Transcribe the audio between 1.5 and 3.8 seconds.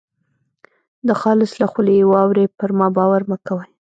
له خولې یې واورۍ پر ما باور مه کوئ.